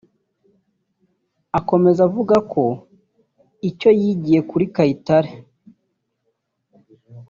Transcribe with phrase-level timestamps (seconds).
[1.59, 2.63] Akomeza avuga ko
[3.69, 5.31] icyo yigiye kuri Kayitare